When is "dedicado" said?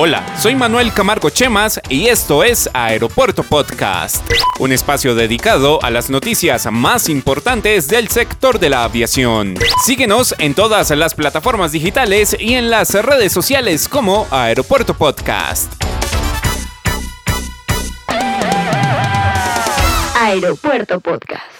5.16-5.82